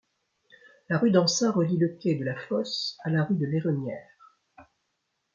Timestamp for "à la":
3.03-3.23